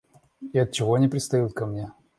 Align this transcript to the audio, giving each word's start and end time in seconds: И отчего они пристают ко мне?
И 0.51 0.57
отчего 0.57 0.95
они 0.95 1.07
пристают 1.09 1.53
ко 1.53 1.67
мне? 1.67 1.91